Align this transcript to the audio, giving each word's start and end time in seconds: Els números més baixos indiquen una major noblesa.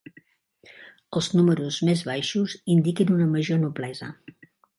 Els 1.19 1.29
números 1.39 1.77
més 1.89 2.01
baixos 2.09 2.57
indiquen 2.77 3.13
una 3.19 3.29
major 3.37 3.61
noblesa. 3.67 4.11